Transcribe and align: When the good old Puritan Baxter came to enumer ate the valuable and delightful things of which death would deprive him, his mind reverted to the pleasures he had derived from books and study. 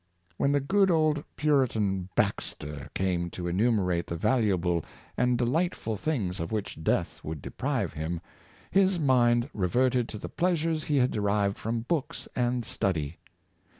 When 0.37 0.51
the 0.51 0.59
good 0.59 0.89
old 0.89 1.23
Puritan 1.35 2.09
Baxter 2.15 2.89
came 2.95 3.29
to 3.29 3.43
enumer 3.43 3.95
ate 3.95 4.07
the 4.07 4.15
valuable 4.15 4.83
and 5.15 5.37
delightful 5.37 5.95
things 5.95 6.39
of 6.39 6.51
which 6.51 6.83
death 6.83 7.23
would 7.23 7.39
deprive 7.39 7.93
him, 7.93 8.19
his 8.71 8.99
mind 8.99 9.51
reverted 9.53 10.09
to 10.09 10.17
the 10.17 10.27
pleasures 10.27 10.85
he 10.85 10.97
had 10.97 11.11
derived 11.11 11.59
from 11.59 11.81
books 11.81 12.27
and 12.35 12.65
study. 12.65 13.19